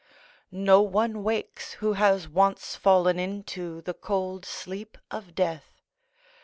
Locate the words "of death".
5.11-5.79